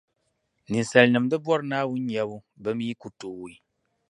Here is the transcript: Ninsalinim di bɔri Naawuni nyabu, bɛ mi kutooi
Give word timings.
Ninsalinim 0.69 1.25
di 1.31 1.37
bɔri 1.45 1.63
Naawuni 1.69 2.05
nyabu, 2.09 2.37
bɛ 2.63 2.69
mi 2.77 2.97
kutooi 3.01 3.53